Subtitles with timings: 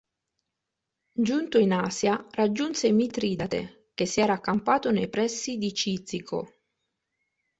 [1.13, 6.51] Giunto in Asia, raggiunse Mitridate, che si era accampato nei pressi di Cizico.